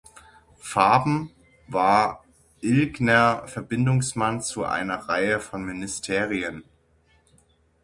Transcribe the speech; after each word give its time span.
Farben 0.57 1.29
war 1.67 2.23
Ilgner 2.61 3.47
Verbindungsmann 3.47 4.41
zu 4.41 4.65
einer 4.65 4.95
Reihe 4.95 5.39
von 5.39 5.63
Ministerien. 5.63 6.63